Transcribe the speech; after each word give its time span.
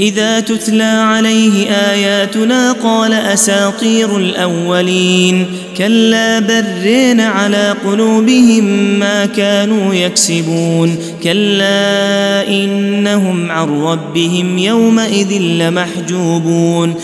إذا 0.00 0.40
تتلى 0.40 0.82
عليه 0.82 1.70
آياتنا 1.70 2.72
قال 2.72 3.12
أساطير 3.12 4.16
الأولين 4.16 5.46
كلا 5.78 6.38
برين 6.38 7.20
على 7.20 7.74
قلوبهم 7.84 8.64
ما 8.98 9.26
كانوا 9.26 9.94
يكسبون 9.94 10.96
كلا 11.22 12.48
إنهم 12.48 13.50
عن 13.50 13.68
ربهم 13.82 14.58
يومئذ 14.58 15.32
لمحجوبون 15.32 16.94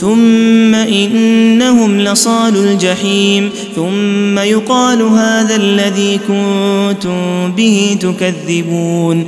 ثم 0.00 0.74
إنهم 0.74 2.00
لصال 2.00 2.56
الجحيم 2.56 3.50
ثم 3.76 4.38
يقال 4.38 5.02
هذا 5.02 5.56
الذي 5.56 6.20
كنتم 6.28 7.52
به 7.56 7.96
تكذبون 8.00 9.26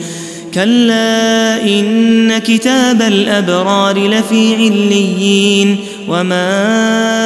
كلا 0.57 1.63
إن 1.63 2.39
كتاب 2.39 3.03
الأبرار 3.03 4.09
لفي 4.09 4.55
عليين 4.55 5.77
وما 6.09 7.26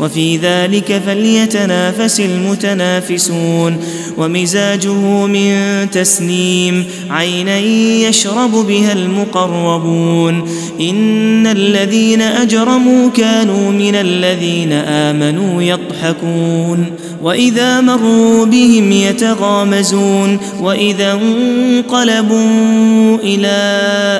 وفي 0.00 0.36
ذلك 0.36 1.02
فليتنافس 1.06 2.20
المتنافسون. 2.20 3.76
ومزاجه 4.18 5.26
من 5.26 5.54
تسنيم 5.90 6.84
عينا 7.10 7.58
يشرب 8.08 8.50
بها 8.50 8.92
المقربون. 8.92 10.48
إن 10.80 11.46
الذين 11.46 12.22
أجرموا 12.22 13.10
كانوا 13.10 13.70
من 13.70 13.94
الذين 13.94 14.72
آمنوا 14.72 15.62
يضحكون. 15.62 16.86
وإذا 17.22 17.80
مروا 17.80 18.44
بهم 18.44 18.92
يتغامزون. 18.92 20.38
وإذا 20.60 21.12
انقلبوا 21.12 23.18
إلى 23.22 23.56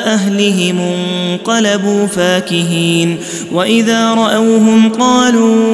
أهلهم 0.07 0.79
انقلبوا 0.79 2.07
فاكهين. 2.07 3.17
وإذا 3.53 4.15
رأوهم 4.15 4.89
قالوا 4.89 5.74